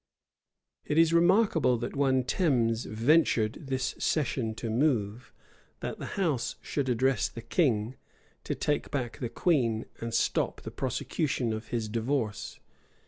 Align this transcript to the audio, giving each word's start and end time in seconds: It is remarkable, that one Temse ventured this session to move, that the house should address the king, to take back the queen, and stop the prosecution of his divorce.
It 0.83 0.97
is 0.97 1.13
remarkable, 1.13 1.77
that 1.77 1.95
one 1.95 2.23
Temse 2.23 2.87
ventured 2.89 3.53
this 3.67 3.93
session 3.99 4.55
to 4.55 4.71
move, 4.71 5.31
that 5.81 5.99
the 5.99 6.07
house 6.17 6.55
should 6.59 6.89
address 6.89 7.29
the 7.29 7.43
king, 7.43 7.97
to 8.45 8.55
take 8.55 8.89
back 8.89 9.19
the 9.19 9.29
queen, 9.29 9.85
and 9.99 10.11
stop 10.11 10.61
the 10.61 10.71
prosecution 10.71 11.53
of 11.53 11.67
his 11.67 11.87
divorce. 11.87 12.59